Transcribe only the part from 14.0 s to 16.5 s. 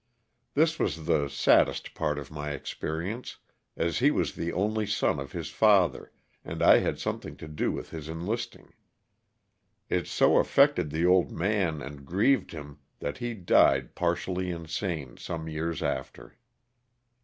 tially insane some years after.